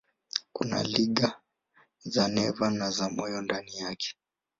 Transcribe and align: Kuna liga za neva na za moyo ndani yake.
Kuna 0.53 0.83
liga 0.83 1.41
za 2.11 2.23
neva 2.35 2.65
na 2.69 2.89
za 2.91 3.09
moyo 3.09 3.41
ndani 3.41 3.77
yake. 3.77 4.15